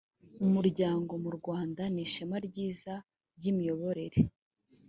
umuryango 0.45 1.11
mu 1.23 1.29
rwanda 1.37 1.81
nishema 1.93 2.37
ryiza 2.47 2.93
ryimiyoborere 3.37 4.19